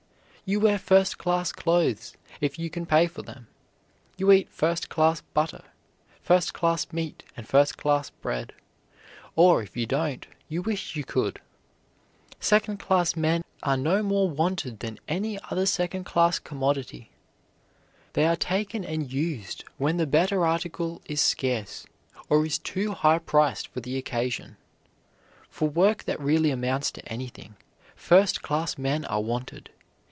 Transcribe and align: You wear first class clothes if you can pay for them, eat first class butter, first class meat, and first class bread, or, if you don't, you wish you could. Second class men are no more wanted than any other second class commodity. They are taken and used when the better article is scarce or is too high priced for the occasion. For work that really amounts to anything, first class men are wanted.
You 0.43 0.59
wear 0.59 0.77
first 0.77 1.17
class 1.17 1.53
clothes 1.53 2.17
if 2.41 2.59
you 2.59 2.69
can 2.69 2.85
pay 2.85 3.07
for 3.07 3.21
them, 3.21 3.47
eat 4.19 4.49
first 4.49 4.89
class 4.89 5.21
butter, 5.33 5.63
first 6.21 6.53
class 6.53 6.91
meat, 6.91 7.23
and 7.37 7.47
first 7.47 7.77
class 7.77 8.09
bread, 8.09 8.51
or, 9.37 9.61
if 9.63 9.77
you 9.77 9.85
don't, 9.85 10.27
you 10.49 10.61
wish 10.61 10.97
you 10.97 11.05
could. 11.05 11.39
Second 12.41 12.79
class 12.81 13.15
men 13.15 13.45
are 13.63 13.77
no 13.77 14.03
more 14.03 14.29
wanted 14.29 14.81
than 14.81 14.99
any 15.07 15.39
other 15.49 15.65
second 15.65 16.03
class 16.03 16.37
commodity. 16.37 17.11
They 18.11 18.25
are 18.25 18.35
taken 18.35 18.83
and 18.83 19.09
used 19.09 19.63
when 19.77 19.95
the 19.95 20.05
better 20.05 20.45
article 20.45 21.01
is 21.05 21.21
scarce 21.21 21.87
or 22.27 22.45
is 22.45 22.59
too 22.59 22.91
high 22.91 23.19
priced 23.19 23.69
for 23.69 23.79
the 23.79 23.95
occasion. 23.97 24.57
For 25.49 25.69
work 25.69 26.03
that 26.03 26.19
really 26.19 26.51
amounts 26.51 26.91
to 26.91 27.09
anything, 27.09 27.55
first 27.95 28.41
class 28.41 28.77
men 28.77 29.05
are 29.05 29.21
wanted. 29.23 29.69